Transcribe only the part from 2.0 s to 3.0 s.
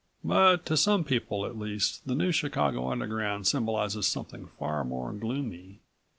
the New Chicago